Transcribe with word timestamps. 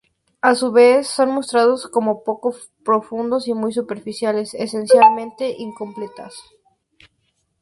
A 0.41 0.55
su 0.55 0.71
vez, 0.71 1.05
son 1.07 1.29
mostrados 1.29 1.85
como 1.87 2.23
poco 2.23 2.55
profundos 2.83 3.47
y 3.47 3.53
muy 3.53 3.71
superficiales, 3.71 4.55
esencialmente 4.55 5.53
incompetentes. 5.59 6.33